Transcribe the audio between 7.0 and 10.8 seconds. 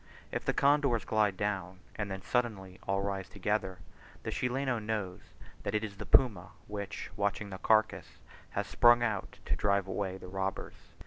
watching the carcass, has sprung out to drive away the robbers.